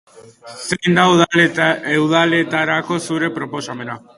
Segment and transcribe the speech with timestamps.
[0.69, 1.75] Zein da
[2.07, 4.01] udaletarako zure proposamena?